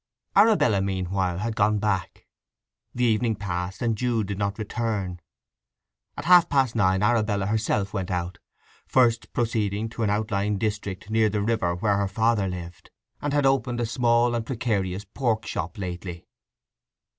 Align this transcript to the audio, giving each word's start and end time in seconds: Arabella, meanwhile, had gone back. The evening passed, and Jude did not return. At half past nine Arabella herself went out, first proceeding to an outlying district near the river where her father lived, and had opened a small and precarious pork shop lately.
Arabella, 0.35 0.81
meanwhile, 0.81 1.37
had 1.37 1.55
gone 1.55 1.77
back. 1.77 2.25
The 2.95 3.03
evening 3.03 3.35
passed, 3.35 3.83
and 3.83 3.95
Jude 3.95 4.25
did 4.25 4.39
not 4.39 4.57
return. 4.57 5.19
At 6.17 6.25
half 6.25 6.49
past 6.49 6.75
nine 6.75 7.03
Arabella 7.03 7.45
herself 7.45 7.93
went 7.93 8.09
out, 8.09 8.39
first 8.87 9.31
proceeding 9.31 9.89
to 9.89 10.01
an 10.01 10.09
outlying 10.09 10.57
district 10.57 11.11
near 11.11 11.29
the 11.29 11.43
river 11.43 11.75
where 11.75 11.97
her 11.97 12.07
father 12.07 12.47
lived, 12.47 12.89
and 13.21 13.31
had 13.31 13.45
opened 13.45 13.79
a 13.79 13.85
small 13.85 14.33
and 14.33 14.43
precarious 14.43 15.05
pork 15.05 15.45
shop 15.45 15.77
lately. 15.77 16.25